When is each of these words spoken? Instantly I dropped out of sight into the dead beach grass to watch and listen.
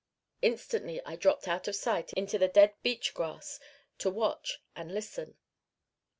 Instantly 0.41 0.99
I 1.05 1.15
dropped 1.15 1.47
out 1.47 1.67
of 1.67 1.75
sight 1.75 2.11
into 2.13 2.39
the 2.39 2.47
dead 2.47 2.73
beach 2.81 3.13
grass 3.13 3.59
to 3.99 4.09
watch 4.09 4.59
and 4.75 4.91
listen. 4.91 5.37